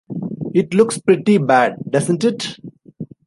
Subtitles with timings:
[0.55, 2.57] It looks pretty bad, doesn't it?